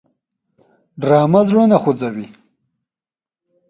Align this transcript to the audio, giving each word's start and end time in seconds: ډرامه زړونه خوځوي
ډرامه 1.01 1.41
زړونه 1.47 1.77
خوځوي 1.83 2.27